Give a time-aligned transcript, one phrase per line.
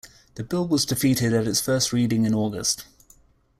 [0.33, 2.85] The bill was defeated at its first reading in August.